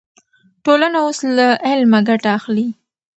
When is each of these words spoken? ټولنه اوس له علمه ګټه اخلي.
ټولنه 0.63 0.97
اوس 1.05 1.19
له 1.37 1.47
علمه 1.69 1.99
ګټه 2.09 2.29
اخلي. 2.37 2.67